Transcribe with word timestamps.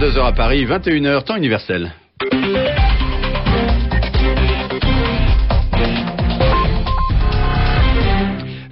22h 0.00 0.24
à 0.24 0.32
Paris, 0.32 0.64
21h, 0.64 1.24
temps 1.24 1.36
universel. 1.36 1.92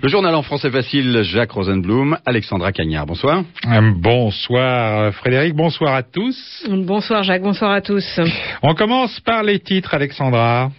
Le 0.01 0.09
journal 0.09 0.35
en 0.35 0.41
français 0.41 0.71
facile, 0.71 1.21
Jacques 1.25 1.51
Rosenblum, 1.51 2.17
Alexandra 2.25 2.73
Cagnard. 2.73 3.05
Bonsoir. 3.05 3.43
Euh, 3.67 3.93
bonsoir 3.95 5.13
Frédéric, 5.17 5.55
bonsoir 5.55 5.95
à 5.97 6.03
tous. 6.03 6.65
Bonsoir 6.67 7.23
Jacques, 7.25 7.43
bonsoir 7.43 7.73
à 7.73 7.83
tous. 7.83 8.21
On 8.63 8.75
commence 8.75 9.21
par 9.21 9.43
les 9.43 9.59
titres, 9.59 9.93
Alexandra. 9.93 10.71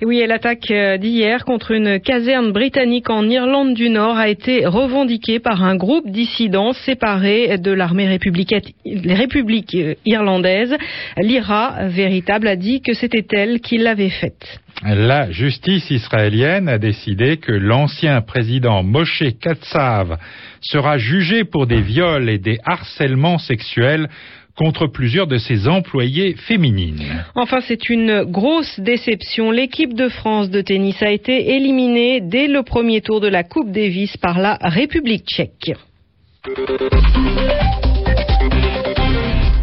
Et 0.00 0.04
oui, 0.04 0.22
l'attaque 0.26 0.70
euh, 0.70 0.98
d'hier 0.98 1.44
contre 1.44 1.70
une 1.72 2.00
caserne 2.00 2.52
britannique 2.52 3.10
en 3.10 3.28
Irlande 3.28 3.74
du 3.74 3.88
Nord 3.88 4.16
a 4.16 4.28
été 4.28 4.66
revendiquée 4.66 5.40
par 5.40 5.62
un 5.62 5.76
groupe 5.76 6.10
dissidents 6.10 6.72
séparé 6.72 7.58
de 7.58 7.72
l'armée 7.72 8.06
républiques 8.06 9.74
euh, 9.74 9.94
irlandaises. 10.04 10.76
L'IRA, 11.16 11.88
véritable, 11.88 12.48
a 12.48 12.56
dit 12.56 12.82
que 12.82 12.94
c'était 12.94 13.26
elle 13.36 13.60
qui 13.60 13.78
l'avait 13.78 14.10
faite. 14.10 14.60
La 14.82 15.30
justice 15.30 15.90
israélienne 15.90 16.68
a 16.68 16.78
décidé 16.78 17.36
que 17.36 17.52
l'ancien 17.52 18.20
président 18.20 18.82
Moshe 18.82 19.22
Katsav 19.40 20.18
sera 20.60 20.98
jugé 20.98 21.44
pour 21.44 21.66
des 21.66 21.80
viols 21.80 22.28
et 22.28 22.38
des 22.38 22.58
harcèlements 22.64 23.38
sexuels 23.38 24.08
contre 24.56 24.86
plusieurs 24.86 25.26
de 25.26 25.38
ses 25.38 25.68
employées 25.68 26.34
féminines. 26.34 27.24
Enfin, 27.34 27.60
c'est 27.60 27.88
une 27.88 28.22
grosse 28.22 28.78
déception. 28.78 29.50
L'équipe 29.50 29.94
de 29.94 30.08
France 30.08 30.50
de 30.50 30.60
tennis 30.60 31.02
a 31.02 31.10
été 31.10 31.56
éliminée 31.56 32.20
dès 32.20 32.46
le 32.46 32.62
premier 32.62 33.00
tour 33.00 33.20
de 33.20 33.28
la 33.28 33.42
Coupe 33.42 33.72
Davis 33.72 34.16
par 34.16 34.38
la 34.38 34.58
République 34.60 35.26
tchèque. 35.26 35.72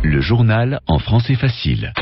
Le 0.03 0.19
journal 0.19 0.79
en 0.87 0.99
français 0.99 1.35
facile. 1.35 1.93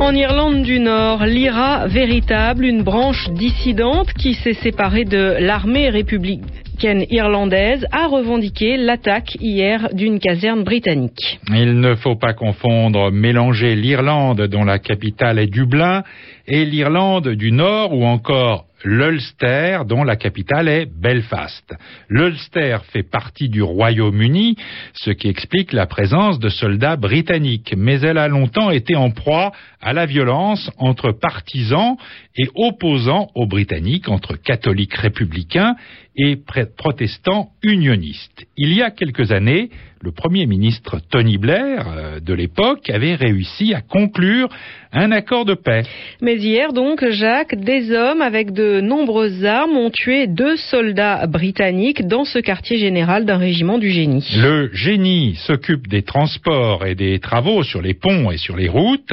En 0.00 0.14
Irlande 0.14 0.62
du 0.62 0.78
Nord, 0.78 1.24
l'IRA 1.26 1.88
véritable, 1.88 2.64
une 2.64 2.82
branche 2.82 3.28
dissidente 3.30 4.12
qui 4.12 4.34
s'est 4.34 4.54
séparée 4.54 5.04
de 5.04 5.36
l'armée 5.40 5.90
républicaine 5.90 6.46
irlandaise, 6.84 7.86
a 7.92 8.06
revendiqué 8.06 8.76
l'attaque 8.76 9.36
hier 9.40 9.88
d'une 9.92 10.18
caserne 10.18 10.64
britannique. 10.64 11.40
Il 11.48 11.80
ne 11.80 11.94
faut 11.94 12.16
pas 12.16 12.32
confondre 12.32 13.10
mélanger 13.10 13.74
l'Irlande, 13.74 14.42
dont 14.42 14.64
la 14.64 14.78
capitale 14.78 15.38
est 15.38 15.46
Dublin, 15.46 16.02
et 16.46 16.64
l'Irlande 16.64 17.28
du 17.28 17.52
Nord 17.52 17.92
ou 17.92 18.04
encore 18.04 18.66
l'Ulster, 18.86 19.80
dont 19.84 20.04
la 20.04 20.14
capitale 20.14 20.68
est 20.68 20.86
Belfast. 20.86 21.74
L'Ulster 22.08 22.78
fait 22.92 23.02
partie 23.02 23.48
du 23.48 23.60
Royaume-Uni, 23.60 24.56
ce 24.94 25.10
qui 25.10 25.26
explique 25.26 25.72
la 25.72 25.86
présence 25.86 26.38
de 26.38 26.48
soldats 26.48 26.94
britanniques, 26.94 27.74
mais 27.76 28.00
elle 28.00 28.16
a 28.16 28.28
longtemps 28.28 28.70
été 28.70 28.94
en 28.94 29.10
proie 29.10 29.50
à 29.82 29.92
la 29.92 30.06
violence 30.06 30.70
entre 30.78 31.10
partisans 31.10 31.96
et 32.36 32.48
opposants 32.54 33.28
aux 33.34 33.46
Britanniques, 33.46 34.08
entre 34.08 34.36
catholiques 34.36 34.94
républicains 34.94 35.74
et 36.16 36.36
protestants 36.76 37.50
unionistes. 37.62 38.46
Il 38.56 38.72
y 38.72 38.82
a 38.82 38.90
quelques 38.90 39.32
années, 39.32 39.70
le 40.00 40.12
Premier 40.12 40.46
ministre 40.46 41.00
Tony 41.10 41.36
Blair 41.36 41.86
euh, 41.88 42.20
de 42.20 42.32
l'époque 42.32 42.88
avait 42.90 43.14
réussi 43.14 43.74
à 43.74 43.80
conclure 43.80 44.48
un 44.92 45.10
accord 45.10 45.44
de 45.44 45.54
paix. 45.54 45.82
Mais 46.22 46.36
hier 46.36 46.72
donc, 46.72 47.06
Jacques, 47.10 47.54
des 47.54 47.92
hommes 47.92 48.22
avec 48.22 48.52
de 48.52 48.75
nombreuses 48.80 49.44
armes 49.44 49.76
ont 49.76 49.90
tué 49.90 50.26
deux 50.26 50.56
soldats 50.56 51.26
britanniques 51.26 52.06
dans 52.06 52.24
ce 52.24 52.38
quartier 52.38 52.78
général 52.78 53.24
d'un 53.24 53.38
régiment 53.38 53.78
du 53.78 53.90
génie. 53.90 54.26
Le 54.36 54.70
génie 54.72 55.36
s'occupe 55.46 55.88
des 55.88 56.02
transports 56.02 56.86
et 56.86 56.94
des 56.94 57.18
travaux 57.18 57.62
sur 57.62 57.82
les 57.82 57.94
ponts 57.94 58.30
et 58.30 58.36
sur 58.36 58.56
les 58.56 58.68
routes. 58.68 59.12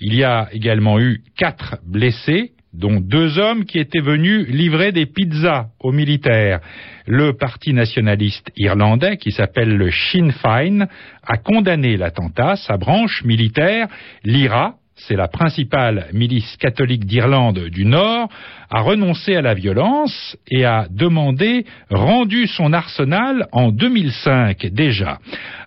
Il 0.00 0.14
y 0.14 0.24
a 0.24 0.48
également 0.52 1.00
eu 1.00 1.22
quatre 1.36 1.78
blessés 1.86 2.52
dont 2.72 3.00
deux 3.00 3.38
hommes 3.38 3.64
qui 3.64 3.78
étaient 3.78 4.00
venus 4.00 4.46
livrer 4.48 4.92
des 4.92 5.06
pizzas 5.06 5.66
aux 5.80 5.92
militaires. 5.92 6.60
Le 7.06 7.32
parti 7.32 7.72
nationaliste 7.72 8.50
irlandais, 8.56 9.16
qui 9.16 9.32
s'appelle 9.32 9.76
le 9.76 9.90
Sinn 9.90 10.30
Féin, 10.30 10.86
a 11.26 11.36
condamné 11.36 11.96
l'attentat. 11.96 12.56
Sa 12.56 12.76
branche 12.76 13.24
militaire, 13.24 13.88
l'IRA, 14.24 14.76
c'est 15.06 15.16
la 15.16 15.28
principale 15.28 16.08
milice 16.12 16.56
catholique 16.56 17.04
d'Irlande 17.04 17.68
du 17.68 17.84
Nord, 17.84 18.28
a 18.70 18.80
renoncé 18.80 19.34
à 19.34 19.42
la 19.42 19.54
violence 19.54 20.36
et 20.48 20.64
a 20.64 20.86
demandé 20.90 21.64
rendu 21.90 22.46
son 22.46 22.72
arsenal 22.72 23.46
en 23.52 23.72
2005 23.72 24.66
déjà. 24.66 25.18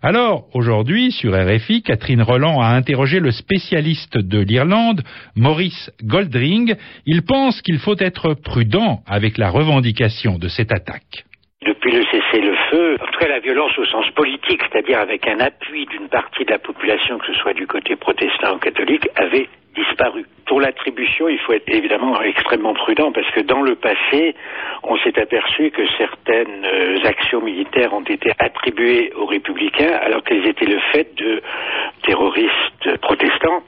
Alors, 0.01 0.47
aujourd'hui, 0.53 1.11
sur 1.11 1.33
RFI, 1.33 1.81
Catherine 1.81 2.21
Roland 2.21 2.61
a 2.61 2.67
interrogé 2.67 3.19
le 3.19 3.31
spécialiste 3.31 4.17
de 4.17 4.39
l'Irlande, 4.39 5.03
Maurice 5.35 5.91
Goldring. 6.03 6.75
Il 7.05 7.23
pense 7.23 7.61
qu'il 7.61 7.79
faut 7.79 7.97
être 7.99 8.33
prudent 8.33 9.01
avec 9.05 9.37
la 9.37 9.49
revendication 9.49 10.37
de 10.39 10.47
cette 10.47 10.71
attaque. 10.71 11.25
Le 11.93 12.03
cessez-le-feu, 12.05 12.97
en 12.99 13.05
tout 13.05 13.19
cas 13.19 13.27
la 13.27 13.37
violence 13.37 13.77
au 13.77 13.85
sens 13.85 14.09
politique, 14.15 14.59
c'est-à-dire 14.63 14.97
avec 14.97 15.27
un 15.27 15.39
appui 15.39 15.85
d'une 15.85 16.09
partie 16.09 16.43
de 16.43 16.49
la 16.49 16.57
population, 16.57 17.19
que 17.19 17.27
ce 17.27 17.33
soit 17.33 17.53
du 17.53 17.67
côté 17.67 17.95
protestant 17.95 18.55
ou 18.55 18.57
catholique, 18.57 19.07
avait 19.15 19.47
disparu. 19.75 20.25
Pour 20.47 20.59
l'attribution, 20.59 21.29
il 21.29 21.37
faut 21.37 21.53
être 21.53 21.69
évidemment 21.69 22.19
extrêmement 22.23 22.73
prudent 22.73 23.11
parce 23.11 23.29
que 23.29 23.41
dans 23.41 23.61
le 23.61 23.75
passé, 23.75 24.33
on 24.81 24.97
s'est 24.97 25.19
aperçu 25.19 25.69
que 25.69 25.83
certaines 25.99 26.65
euh, 26.65 26.97
actions 27.05 27.41
militaires 27.41 27.93
ont 27.93 28.01
été 28.01 28.31
attribuées 28.39 29.13
aux 29.15 29.27
républicains 29.27 29.93
alors 30.01 30.23
qu'elles 30.23 30.47
étaient 30.47 30.65
le 30.65 30.79
fait 30.91 31.15
de 31.17 31.43
terroristes 32.01 32.97
protestants 33.01 33.61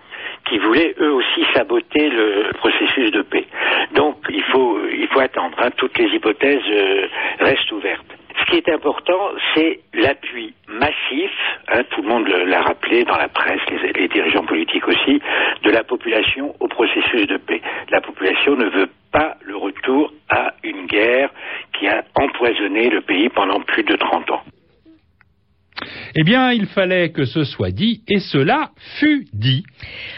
qui 0.47 0.57
voulaient 0.59 0.93
eux 0.99 1.13
aussi 1.13 1.45
saboter 1.53 2.09
le 2.09 2.51
processus 2.57 3.11
de 3.11 3.21
paix. 3.21 3.45
Donc 3.93 4.17
il 4.29 4.43
faut, 4.43 4.79
il 4.91 5.07
faut 5.07 5.19
attendre. 5.19 5.55
Hein. 5.59 5.69
Toutes 5.77 5.97
les 5.97 6.07
hypothèses 6.15 6.61
euh, 6.69 7.07
restent 7.39 7.71
ouvertes. 7.71 8.05
Ce 8.39 8.51
qui 8.51 8.57
est 8.57 8.69
important, 8.69 9.31
c'est 9.53 9.79
l'appui 9.93 10.53
massif, 10.67 11.31
hein, 11.69 11.83
tout 11.89 12.01
le 12.01 12.09
monde 12.09 12.27
l'a 12.27 12.61
rappelé 12.61 13.03
dans 13.05 13.17
la 13.17 13.29
presse, 13.29 13.61
les, 13.71 13.93
les, 13.93 14.07
dirigeants 14.25 14.45
politiques 14.45 14.87
aussi, 14.87 15.21
de 15.63 15.69
la 15.69 15.83
population 15.83 16.55
au 16.59 16.67
processus 16.67 17.27
de 17.27 17.37
paix. 17.37 17.61
La 17.91 18.01
population 18.01 18.55
ne 18.55 18.69
veut 18.69 18.89
pas 19.11 19.37
le 19.41 19.55
retour 19.55 20.11
à 20.29 20.53
une 20.63 20.87
guerre 20.87 21.29
qui 21.77 21.87
a 21.87 22.03
empoisonné 22.15 22.89
le 22.89 23.01
pays 23.01 23.29
pendant 23.29 23.59
plus 23.61 23.83
de 23.83 23.95
30 23.95 24.31
ans. 24.31 24.41
Eh 26.15 26.23
bien, 26.23 26.53
il 26.53 26.67
fallait 26.67 27.09
que 27.09 27.25
ce 27.25 27.43
soit 27.43 27.71
dit, 27.71 28.01
et 28.07 28.19
cela 28.19 28.69
fut 28.99 29.25
dit. 29.33 29.65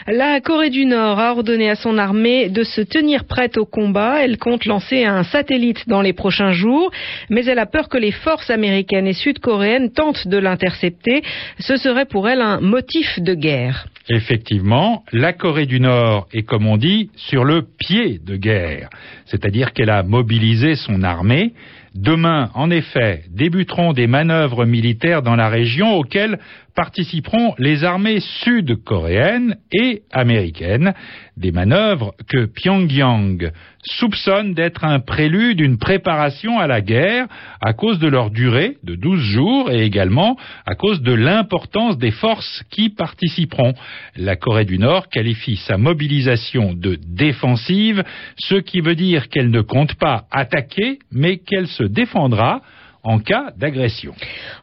La 0.06 0.40
Corée 0.40 0.70
du 0.70 0.86
Nord 0.86 1.18
a 1.18 1.32
ordonné 1.32 1.68
à 1.68 1.74
son 1.74 1.98
armée 1.98 2.48
de 2.48 2.62
se 2.62 2.80
tenir 2.80 3.24
prête 3.24 3.58
au 3.58 3.66
combat. 3.66 4.22
Elle 4.22 4.38
compte 4.38 4.64
lancer 4.66 5.04
un 5.04 5.24
satellite 5.24 5.88
dans 5.88 6.00
les 6.00 6.12
prochains 6.12 6.52
jours, 6.52 6.92
mais 7.28 7.44
elle 7.44 7.58
a 7.58 7.66
peur 7.66 7.88
que 7.88 7.98
les 7.98 8.12
forces 8.12 8.50
américaines 8.50 9.08
et 9.08 9.12
sud-coréennes 9.12 9.92
tentent 9.92 10.28
de 10.28 10.38
l'intercepter. 10.38 11.22
Ce 11.58 11.76
serait 11.76 12.06
pour 12.06 12.28
elle 12.28 12.40
un 12.40 12.60
motif 12.60 13.18
de 13.18 13.34
guerre. 13.34 13.86
Effectivement, 14.10 15.04
la 15.12 15.34
Corée 15.34 15.66
du 15.66 15.80
Nord 15.80 16.28
est, 16.32 16.42
comme 16.42 16.66
on 16.66 16.78
dit, 16.78 17.10
sur 17.16 17.44
le 17.44 17.62
pied 17.62 18.18
de 18.18 18.36
guerre, 18.36 18.88
c'est-à-dire 19.26 19.72
qu'elle 19.74 19.90
a 19.90 20.02
mobilisé 20.02 20.76
son 20.76 21.02
armée. 21.02 21.52
Demain, 21.94 22.50
en 22.54 22.70
effet, 22.70 23.24
débuteront 23.30 23.92
des 23.92 24.06
manœuvres 24.06 24.64
militaires 24.64 25.22
dans 25.22 25.36
la 25.36 25.48
région 25.48 25.94
auxquelles 25.96 26.38
participeront 26.74 27.54
les 27.58 27.84
armées 27.84 28.20
sud-coréennes 28.20 29.56
et 29.72 30.02
américaines, 30.12 30.94
des 31.36 31.52
manœuvres 31.52 32.14
que 32.28 32.46
Pyongyang 32.46 33.52
soupçonne 33.82 34.54
d'être 34.54 34.84
un 34.84 35.00
prélude, 35.00 35.60
une 35.60 35.78
préparation 35.78 36.58
à 36.58 36.66
la 36.66 36.80
guerre 36.80 37.26
à 37.60 37.72
cause 37.72 37.98
de 37.98 38.08
leur 38.08 38.30
durée 38.30 38.76
de 38.82 38.94
12 38.94 39.20
jours 39.20 39.70
et 39.70 39.84
également 39.84 40.36
à 40.66 40.74
cause 40.74 41.00
de 41.02 41.12
l'importance 41.12 41.98
des 41.98 42.10
forces 42.10 42.62
qui 42.70 42.90
participeront. 42.90 43.74
La 44.16 44.36
Corée 44.36 44.64
du 44.64 44.78
Nord 44.78 45.08
qualifie 45.08 45.56
sa 45.56 45.78
mobilisation 45.78 46.74
de 46.74 46.98
défensive, 47.06 48.02
ce 48.38 48.56
qui 48.56 48.80
veut 48.80 48.96
dire 48.96 49.28
qu'elle 49.28 49.50
ne 49.50 49.62
compte 49.62 49.94
pas 49.94 50.24
attaquer, 50.30 50.98
mais 51.12 51.38
qu'elle 51.38 51.68
se 51.68 51.84
défendra 51.84 52.62
en 53.08 53.20
cas 53.20 53.52
d'agression. 53.56 54.12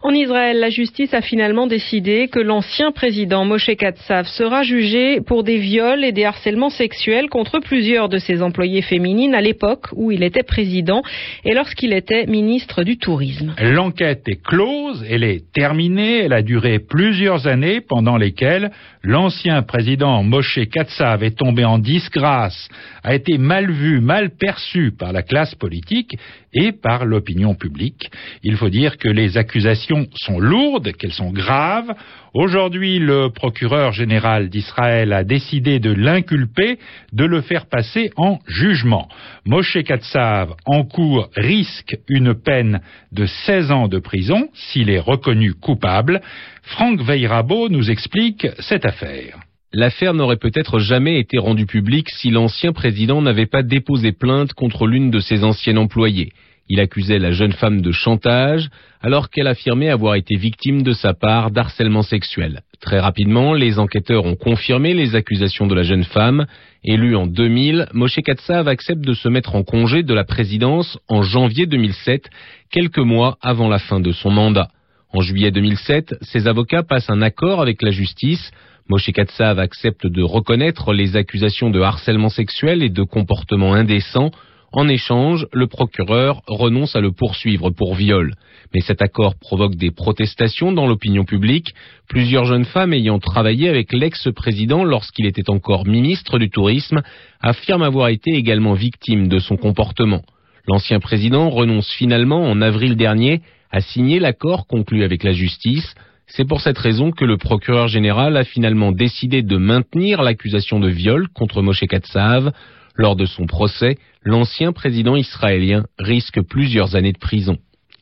En 0.04 0.12
Israël, 0.12 0.60
la 0.60 0.70
justice 0.70 1.16
a 1.16 1.22
finalement 1.22 1.66
décidé 1.66 2.28
que 2.28 2.40
l'ancien 2.40 2.92
président 2.92 3.44
Moshe 3.44 3.76
Katsav 3.76 4.28
sera 4.28 4.62
jugé 4.62 5.20
pour 5.20 5.44
des 5.44 5.58
viols 5.58 6.04
et 6.04 6.12
des 6.12 6.26
harcèlements 6.26 6.70
sexuels 6.70 7.28
contre 7.30 7.58
plusieurs 7.60 8.08
de 8.08 8.20
ses 8.20 8.44
employées 8.44 8.84
féminines 8.84 9.34
à 9.34 9.42
l'époque 9.42 9.88
où 9.94 10.12
il 10.12 10.22
était 10.22 10.44
président 10.44 11.02
et 11.44 11.56
lorsqu'il 11.56 11.92
était 11.92 12.28
ministre 12.28 12.84
du 12.84 13.00
Tourisme. 13.00 13.56
L'enquête 13.60 14.28
est 14.28 14.44
close, 14.44 15.04
elle 15.10 15.24
est 15.24 15.52
terminée, 15.52 16.20
elle 16.20 16.34
a 16.34 16.44
duré 16.44 16.78
plusieurs 16.78 17.48
années 17.48 17.82
pendant 17.82 18.16
lesquelles 18.16 18.70
l'ancien 19.02 19.64
président 19.64 20.22
Moshe 20.22 20.60
Katsav 20.72 21.24
est 21.24 21.36
tombé 21.36 21.66
en 21.66 21.80
disgrâce, 21.80 22.70
a 23.04 23.16
été 23.16 23.40
mal 23.40 23.72
vu, 23.72 24.02
mal 24.02 24.30
perçu 24.38 24.92
par 24.92 25.14
la 25.14 25.24
classe 25.24 25.56
politique 25.56 26.16
et 26.54 26.72
par 26.72 27.06
l'opinion 27.06 27.54
publique. 27.54 28.10
Il 28.44 28.58
faut 28.58 28.70
dire 28.70 28.98
que 28.98 29.10
les 29.10 29.38
accusations 29.38 30.08
sont 30.16 30.40
lourdes, 30.40 30.92
qu'elles 30.94 31.14
sont 31.14 31.32
graves. 31.32 31.94
Aujourd'hui, 32.34 33.00
le 33.00 33.30
procureur 33.30 33.94
général 33.94 34.50
d'Israël 34.50 35.14
a 35.14 35.24
décidé 35.24 35.80
de 35.80 35.92
l'inculper, 35.92 36.80
de 37.14 37.26
le 37.26 37.42
faire 37.42 37.68
passer 37.68 38.12
en 38.18 38.40
jugement. 38.48 39.08
Moshe 39.46 39.78
Katsav, 39.84 40.54
en 40.66 40.84
cours, 40.84 41.30
risque 41.36 41.98
une 42.10 42.34
peine 42.34 42.82
de 43.12 43.26
16 43.26 43.72
ans 43.72 43.88
de 43.88 44.00
prison 44.00 44.50
s'il 44.54 44.90
est 44.90 45.00
reconnu 45.00 45.54
coupable. 45.54 46.22
Franck 46.64 47.02
Veirabo 47.02 47.70
nous 47.70 47.90
explique 47.90 48.48
cette 48.60 48.86
affaire. 48.86 49.40
L'affaire 49.78 50.14
n'aurait 50.14 50.38
peut-être 50.38 50.80
jamais 50.80 51.20
été 51.20 51.38
rendue 51.38 51.66
publique 51.66 52.10
si 52.10 52.32
l'ancien 52.32 52.72
président 52.72 53.22
n'avait 53.22 53.46
pas 53.46 53.62
déposé 53.62 54.14
plainte 54.14 54.54
contre 54.54 54.88
l'une 54.88 55.12
de 55.12 55.20
ses 55.20 55.44
anciennes 55.44 55.78
employées. 55.78 56.32
Il 56.68 56.80
accusait 56.80 57.20
la 57.20 57.32
jeune 57.32 57.54
femme 57.54 57.82
de 57.82 57.92
chantage 57.92 58.70
alors 59.02 59.30
qu'elle 59.30 59.48
affirmait 59.48 59.90
avoir 59.90 60.16
été 60.16 60.36
victime 60.36 60.82
de 60.82 60.94
sa 60.94 61.14
part 61.14 61.52
d'harcèlement 61.52 62.02
sexuel. 62.02 62.62
Très 62.82 63.00
rapidement, 63.00 63.54
les 63.54 63.78
enquêteurs 63.78 64.26
ont 64.26 64.36
confirmé 64.36 64.94
les 64.94 65.16
accusations 65.16 65.68
de 65.68 65.76
la 65.76 65.84
jeune 65.84 66.04
femme. 66.04 66.48
Élu 66.84 67.16
en 67.16 67.28
2000, 67.28 67.88
Moshe 67.94 68.20
Katsav 68.24 68.68
accepte 68.68 69.02
de 69.02 69.14
se 69.14 69.30
mettre 69.30 69.56
en 69.56 69.64
congé 69.64 70.04
de 70.04 70.14
la 70.14 70.24
présidence 70.24 70.98
en 71.08 71.22
janvier 71.22 71.68
2007, 71.68 72.30
quelques 72.72 72.98
mois 72.98 73.38
avant 73.42 73.70
la 73.70 73.80
fin 73.80 74.00
de 74.00 74.12
son 74.12 74.32
mandat. 74.32 74.70
En 75.14 75.22
juillet 75.22 75.52
2007, 75.52 76.16
ses 76.22 76.48
avocats 76.48 76.84
passent 76.84 77.10
un 77.10 77.22
accord 77.22 77.62
avec 77.62 77.82
la 77.82 77.92
justice 77.92 78.52
Moshe 78.88 79.12
Katsav 79.12 79.58
accepte 79.58 80.06
de 80.06 80.22
reconnaître 80.22 80.94
les 80.94 81.16
accusations 81.16 81.72
de 81.72 81.82
harcèlement 81.82 82.30
sexuel 82.30 82.84
et 82.84 82.90
de 82.90 83.02
comportement 83.02 83.74
indécent. 83.74 84.30
En 84.78 84.90
échange, 84.90 85.48
le 85.54 85.68
procureur 85.68 86.42
renonce 86.48 86.98
à 86.98 87.00
le 87.00 87.14
poursuivre 87.14 87.70
pour 87.70 87.96
viol. 87.96 88.34
Mais 88.74 88.82
cet 88.82 89.02
accord 89.02 89.36
provoque 89.40 89.76
des 89.76 89.90
protestations 89.90 90.74
dans 90.74 90.86
l'opinion 90.86 91.24
publique. 91.24 91.74
Plusieurs 92.10 92.44
jeunes 92.44 92.66
femmes 92.66 92.92
ayant 92.92 93.20
travaillé 93.20 93.70
avec 93.70 93.94
l'ex-président 93.94 94.84
lorsqu'il 94.84 95.28
était 95.28 95.50
encore 95.50 95.88
ministre 95.88 96.40
du 96.40 96.50
Tourisme 96.50 97.04
affirment 97.40 97.84
avoir 97.84 98.10
été 98.10 98.32
également 98.32 98.74
victimes 98.74 99.30
de 99.30 99.40
son 99.40 99.56
comportement. 99.56 100.24
L'ancien 100.68 101.00
président 101.00 101.50
renonce 101.50 101.90
finalement 101.94 102.44
en 102.44 102.62
avril 102.62 102.98
dernier 102.98 103.40
à 103.72 103.80
signer 103.80 104.20
l'accord 104.20 104.68
conclu 104.68 105.06
avec 105.06 105.24
la 105.24 105.32
justice. 105.32 105.96
C'est 106.28 106.46
pour 106.46 106.60
cette 106.60 106.80
raison 106.80 107.12
que 107.12 107.24
le 107.24 107.38
procureur 107.38 107.88
général 107.88 108.36
a 108.36 108.44
finalement 108.44 108.92
décidé 108.92 109.42
de 109.42 109.56
maintenir 109.56 110.22
l'accusation 110.22 110.82
de 110.82 110.90
viol 110.90 111.30
contre 111.30 111.62
Moshe 111.62 111.86
Katsav. 111.88 112.52
Lors 112.98 113.16
de 113.16 113.26
son 113.26 113.46
procès, 113.46 113.98
l'ancien 114.24 114.72
président 114.72 115.16
israélien 115.16 115.86
risque 116.00 116.42
plusieurs 116.42 116.96
années 116.96 117.14
de 117.14 117.18
prison. 117.18 117.58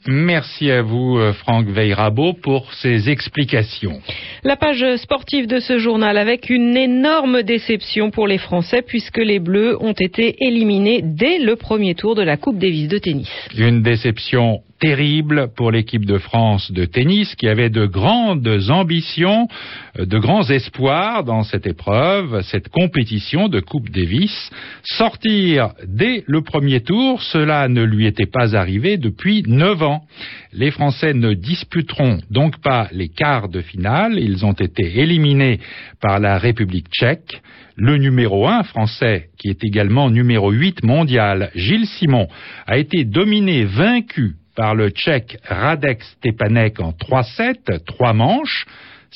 Merci 0.05 0.69
à 0.69 0.81
vous, 0.81 1.17
euh, 1.17 1.31
Franck 1.31 1.67
Veirabo, 1.67 2.33
pour 2.33 2.73
ces 2.73 3.09
explications. 3.09 4.01
La 4.43 4.57
page 4.57 4.83
sportive 4.97 5.47
de 5.47 5.59
ce 5.59 5.77
journal 5.77 6.17
avec 6.17 6.49
une 6.49 6.75
énorme 6.75 7.41
déception 7.41 8.11
pour 8.11 8.27
les 8.27 8.37
Français 8.37 8.81
puisque 8.81 9.17
les 9.17 9.39
Bleus 9.39 9.81
ont 9.81 9.93
été 9.93 10.35
éliminés 10.45 11.01
dès 11.01 11.39
le 11.39 11.55
premier 11.55 11.95
tour 11.95 12.15
de 12.15 12.21
la 12.21 12.35
Coupe 12.35 12.57
Davis 12.57 12.89
de 12.89 12.97
tennis. 12.97 13.29
Une 13.57 13.81
déception 13.81 14.59
terrible 14.83 15.47
pour 15.55 15.71
l'équipe 15.71 16.05
de 16.05 16.17
France 16.17 16.69
de 16.69 16.83
tennis 16.83 17.35
qui 17.35 17.47
avait 17.47 17.69
de 17.69 17.85
grandes 17.85 18.49
ambitions, 18.69 19.47
euh, 19.97 20.05
de 20.05 20.19
grands 20.19 20.49
espoirs 20.49 21.23
dans 21.23 21.43
cette 21.43 21.65
épreuve, 21.65 22.41
cette 22.41 22.67
compétition 22.67 23.47
de 23.47 23.61
Coupe 23.61 23.89
Davis. 23.89 24.51
Sortir 24.83 25.69
dès 25.87 26.25
le 26.27 26.41
premier 26.41 26.81
tour, 26.81 27.21
cela 27.21 27.69
ne 27.69 27.81
lui 27.81 28.07
était 28.07 28.25
pas 28.25 28.57
arrivé 28.57 28.97
depuis 28.97 29.43
neuf 29.47 29.81
ans. 29.81 30.01
Les 30.51 30.69
Français 30.69 31.13
ne 31.13 31.33
disputeront 31.33 32.19
donc 32.29 32.59
pas 32.61 32.89
les 32.91 33.07
quarts 33.07 33.47
de 33.47 33.61
finale. 33.61 34.19
Ils 34.19 34.45
ont 34.45 34.51
été 34.51 34.99
éliminés 34.99 35.61
par 36.01 36.19
la 36.19 36.37
République 36.37 36.89
tchèque. 36.89 37.41
Le 37.77 37.95
numéro 37.95 38.49
un 38.49 38.63
français, 38.63 39.29
qui 39.39 39.47
est 39.47 39.63
également 39.63 40.09
numéro 40.09 40.51
8 40.51 40.83
mondial, 40.83 41.51
Gilles 41.55 41.87
Simon, 41.87 42.27
a 42.67 42.77
été 42.77 43.05
dominé, 43.05 43.63
vaincu 43.63 44.35
par 44.55 44.75
le 44.75 44.89
tchèque 44.89 45.37
Radek 45.45 46.03
Stepanek 46.03 46.79
en 46.79 46.91
3-7, 46.91 47.83
3 47.85 48.13
manches, 48.13 48.65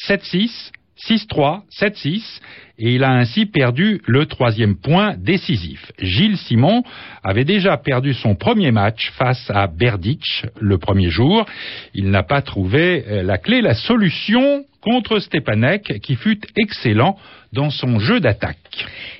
7-6, 0.07 0.71
6-3, 0.97 1.61
7-6, 1.69 2.41
et 2.79 2.95
il 2.95 3.03
a 3.03 3.11
ainsi 3.11 3.45
perdu 3.45 4.01
le 4.05 4.25
troisième 4.25 4.75
point 4.75 5.15
décisif. 5.17 5.91
Gilles 5.99 6.37
Simon 6.37 6.83
avait 7.23 7.45
déjà 7.45 7.77
perdu 7.77 8.13
son 8.13 8.35
premier 8.35 8.71
match 8.71 9.11
face 9.17 9.49
à 9.53 9.67
Berditch 9.67 10.45
le 10.59 10.77
premier 10.77 11.09
jour. 11.09 11.45
Il 11.93 12.09
n'a 12.09 12.23
pas 12.23 12.41
trouvé 12.41 13.03
euh, 13.07 13.23
la 13.23 13.37
clé, 13.37 13.61
la 13.61 13.73
solution 13.73 14.63
contre 14.81 15.19
Stepanek, 15.19 15.99
qui 16.01 16.15
fut 16.15 16.39
excellent 16.55 17.17
dans 17.51 17.69
son 17.69 17.99
jeu 17.99 18.19
d'attaque. 18.19 18.57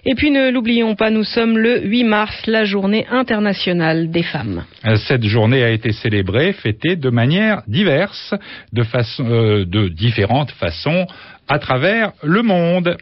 Et 0.06 0.15
puis 0.15 0.31
ne 0.31 0.51
l'oublions 0.51 0.95
pas, 0.95 1.09
nous 1.09 1.24
sommes 1.24 1.57
le 1.57 1.81
8 1.81 2.04
mars, 2.04 2.48
la 2.48 2.63
journée 2.65 3.06
internationale 3.09 4.12
des 4.12 4.24
femmes. 4.24 4.65
Euh, 4.86 4.95
cette 4.95 5.24
journée 5.24 5.63
a 5.63 5.69
été 5.69 5.92
célébrée, 5.92 6.54
fêtée 6.54 6.95
de 6.95 7.09
manière 7.09 7.63
diverse, 7.68 8.33
de, 8.74 8.83
façon, 8.83 9.25
euh, 9.30 9.65
de 9.65 9.88
différentes 9.88 10.51
façons 10.51 11.07
à 11.48 11.59
travers 11.59 12.12
le 12.24 12.42
monde. 12.42 12.98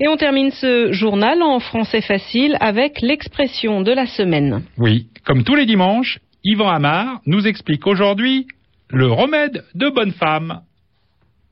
Et 0.00 0.08
on 0.08 0.16
termine 0.16 0.50
ce 0.50 0.92
journal 0.92 1.42
en 1.42 1.60
français 1.60 2.00
facile 2.00 2.56
avec 2.60 3.00
l'expression 3.00 3.80
de 3.80 3.92
la 3.92 4.06
semaine. 4.06 4.62
Oui, 4.78 5.06
comme 5.24 5.44
tous 5.44 5.54
les 5.54 5.66
dimanches, 5.66 6.18
Yvan 6.42 6.68
Amar 6.68 7.20
nous 7.26 7.46
explique 7.46 7.86
aujourd'hui 7.86 8.46
le 8.90 9.06
remède 9.06 9.64
de 9.74 9.88
bonne 9.88 10.12
femme. 10.12 10.60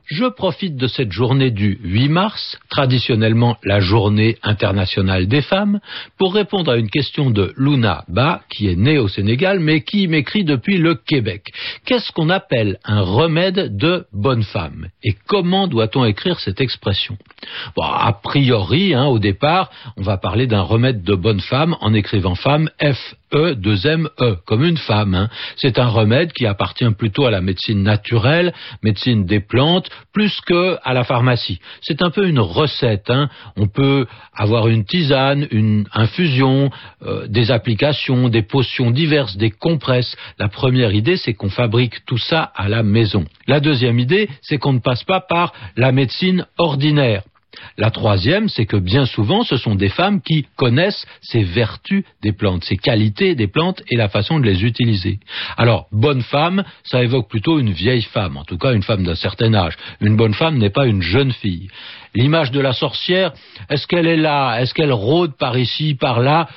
Je 0.07 0.25
profite 0.27 0.77
de 0.77 0.89
cette 0.89 1.13
journée 1.13 1.51
du 1.51 1.79
8 1.83 2.09
mars, 2.09 2.59
traditionnellement 2.69 3.57
la 3.65 3.81
journée 3.81 4.37
internationale 4.43 5.27
des 5.27 5.43
femmes, 5.43 5.81
pour 6.19 6.35
répondre 6.35 6.71
à 6.73 6.77
une 6.77 6.91
question 6.91 7.31
de 7.31 7.53
Luna 7.57 8.05
Ba, 8.09 8.43
qui 8.51 8.69
est 8.69 8.77
née 8.77 8.99
au 8.99 9.09
Sénégal, 9.09 9.61
mais 9.61 9.83
qui 9.83 10.09
m'écrit 10.09 10.45
depuis 10.45 10.79
le 10.79 10.95
Québec. 10.95 11.53
Qu'est-ce 11.85 12.13
qu'on 12.13 12.31
appelle 12.31 12.79
un 12.85 13.01
remède 13.01 13.77
de 13.77 14.07
bonne 14.13 14.43
femme? 14.43 14.89
Et 15.03 15.15
comment 15.29 15.69
doit-on 15.69 16.05
écrire 16.05 16.41
cette 16.41 16.61
expression? 16.61 17.17
A 17.81 18.13
priori, 18.13 18.95
hein, 18.95 19.07
au 19.07 19.19
départ, 19.19 19.71
on 19.97 20.03
va 20.03 20.17
parler 20.17 20.47
d'un 20.47 20.63
remède 20.63 21.03
de 21.03 21.15
bonne 21.15 21.41
femme 21.41 21.77
en 21.81 21.95
écrivant 21.95 22.35
femme 22.35 22.69
F 22.83 23.15
E, 23.35 23.55
2 23.55 23.87
M, 23.87 24.09
E, 24.21 24.37
comme 24.47 24.65
une 24.65 24.77
femme. 24.77 25.15
Hein. 25.15 25.29
C'est 25.57 25.79
un 25.79 25.89
remède 25.89 26.33
qui 26.33 26.47
appartient 26.47 26.91
plutôt 26.97 27.27
à 27.27 27.31
la 27.31 27.41
médecine 27.41 27.83
naturelle, 27.83 28.53
médecine 28.83 29.25
des 29.25 29.41
plantes, 29.41 29.89
plus 30.13 30.41
que 30.43 30.79
à 30.83 30.93
la 30.93 31.05
pharmacie. 31.05 31.61
C'est 31.81 32.03
un 32.03 32.11
peu 32.11 32.27
une 32.27 32.41
recette. 32.41 33.11
Hein. 33.11 33.29
On 33.57 33.69
peut 33.69 34.07
avoir 34.35 34.69
une 34.69 34.85
tisane, 34.85 35.47
une 35.51 35.87
infusion, 35.93 36.71
euh, 37.03 37.27
des 37.27 37.51
applications, 37.51 38.29
des 38.29 38.43
potions 38.43 38.91
diverses, 38.91 39.37
des 39.37 39.51
compresses. 39.51 40.17
La 40.39 40.49
première 40.49 40.93
idée, 40.93 41.17
c'est 41.17 41.35
qu'on 41.35 41.51
fabrique 41.51 42.05
tout 42.07 42.19
ça 42.19 42.43
à 42.55 42.69
la 42.69 42.83
maison. 42.83 43.25
La 43.47 43.61
deuxième 43.61 43.99
idée, 43.99 44.29
c'est 44.43 44.59
qu'on 44.59 44.75
ne 44.75 44.81
passe 44.81 45.05
pas 45.05 45.21
par 45.21 45.53
la 45.77 45.93
médecine 45.93 46.47
ordinaire. 46.59 47.23
La 47.79 47.91
troisième, 47.91 48.49
c'est 48.49 48.67
que 48.67 48.77
bien 48.77 49.07
souvent, 49.07 49.43
ce 49.43 49.57
sont 49.57 49.75
des 49.75 49.89
femmes 49.89 50.21
qui 50.21 50.47
connaissent 50.57 51.07
ces 51.21 51.43
vertus 51.43 52.05
des 52.23 52.33
plantes, 52.33 52.65
ces 52.65 52.77
qualités 52.77 53.35
des 53.35 53.47
plantes 53.47 53.83
et 53.91 53.97
la 53.97 54.09
façon 54.09 54.41
de 54.41 54.45
les 54.45 54.65
utiliser. 54.65 55.19
Alors, 55.57 55.87
bonne 55.93 56.23
femme, 56.23 56.65
ça 56.85 57.03
évoque 57.03 57.29
plutôt 57.29 57.59
une 57.59 57.73
vieille 57.73 58.03
femme, 58.03 58.37
en 58.37 58.45
tout 58.45 58.59
cas 58.59 58.73
une 58.73 58.83
femme 58.83 59.05
d'un 59.05 59.15
certain 59.15 59.55
âge. 59.55 59.77
Une 60.01 60.17
bonne 60.17 60.35
femme 60.35 60.59
n'est 60.59 60.71
pas 60.71 60.87
une 60.87 61.03
jeune 61.03 61.33
fille. 61.33 61.69
L'image 62.15 62.51
de 62.51 62.61
la 62.61 62.73
sorcière, 62.73 63.33
est-ce 63.71 63.87
qu'elle 63.87 64.07
est 64.07 64.17
là? 64.17 64.61
Est-ce 64.61 64.75
qu'elle 64.75 64.93
rôde 64.93 65.37
par 65.37 65.57
ici, 65.59 65.95
par 65.95 66.21
là? 66.21 66.49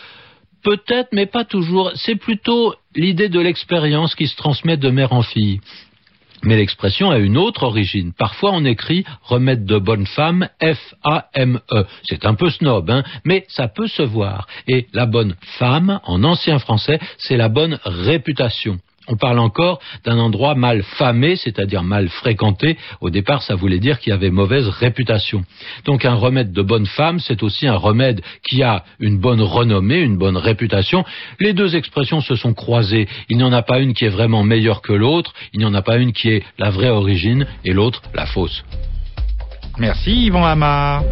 Peut-être, 0.64 1.10
mais 1.12 1.28
pas 1.28 1.46
toujours. 1.46 1.92
C'est 1.96 2.16
plutôt 2.16 2.74
l'idée 2.96 3.30
de 3.30 3.40
l'expérience 3.40 4.16
qui 4.16 4.28
se 4.28 4.36
transmet 4.36 4.78
de 4.78 4.90
mère 4.90 5.14
en 5.14 5.22
fille. 5.22 5.60
Mais 6.44 6.58
l'expression 6.58 7.12
a 7.12 7.18
une 7.18 7.38
autre 7.38 7.63
origine. 7.63 8.13
Parfois 8.13 8.51
on 8.54 8.65
écrit 8.65 9.06
remède 9.24 9.65
de 9.65 9.77
bonne 9.77 10.06
femme 10.06 10.48
F-A-M-E. 10.62 11.86
C'est 12.04 12.25
un 12.25 12.36
peu 12.36 12.50
snob, 12.50 12.89
hein, 12.89 13.04
mais 13.24 13.46
ça 13.50 13.68
peut 13.68 13.88
se 13.88 14.01
voir. 14.01 14.48
Et 14.68 14.88
la 14.94 15.06
bonne 15.06 15.36
femme, 15.58 16.00
en 16.04 16.24
ancien 16.24 16.60
français, 16.60 17.00
c'est 17.18 17.38
la 17.38 17.50
bonne 17.50 17.80
réputation. 17.84 18.80
On 19.08 19.18
parle 19.18 19.40
encore 19.40 19.80
d'un 20.04 20.18
endroit 20.18 20.56
mal 20.56 20.84
famé, 20.84 21.36
c'est-à-dire 21.36 21.84
mal 21.84 22.10
fréquenté. 22.10 22.78
Au 23.02 23.10
départ, 23.10 23.44
ça 23.44 23.56
voulait 23.56 23.80
dire 23.80 24.00
qu'il 24.00 24.12
y 24.12 24.14
avait 24.14 24.32
mauvaise 24.32 24.68
réputation. 24.68 25.44
Donc 25.86 26.06
un 26.06 26.16
remède 26.16 26.52
de 26.52 26.62
bonne 26.62 26.86
femme, 26.86 27.20
c'est 27.20 27.44
aussi 27.44 27.68
un 27.68 27.76
remède 27.76 28.22
qui 28.48 28.64
a 28.64 28.84
une 29.00 29.20
bonne 29.20 29.42
renommée, 29.42 30.00
une 30.00 30.18
bonne 30.18 30.38
réputation. 30.38 31.06
Les 31.40 31.54
deux 31.54 31.76
expressions 31.76 32.22
se 32.22 32.36
sont 32.36 32.54
croisées. 32.54 33.08
Il 33.30 33.38
n'y 33.38 33.44
en 33.44 33.54
a 33.54 33.62
pas 33.62 33.80
une 33.80 33.94
qui 33.94 34.06
est 34.06 34.10
vraiment 34.10 34.44
meilleure 34.44 34.82
que 34.82 34.94
l'autre, 34.94 35.34
il 35.54 35.60
n'y 35.60 35.66
en 35.66 35.74
a 35.74 35.82
pas 35.82 35.98
une 35.98 36.14
qui 36.14 36.30
est 36.30 36.44
la 36.58 36.70
vraie 36.70 36.90
origine 36.90 37.46
et 37.64 37.74
l'autre 37.74 38.02
la 38.14 38.26
fausse. 38.26 38.64
Merci 39.78 40.28
Yvan 40.28 40.46
Amar. 40.46 41.04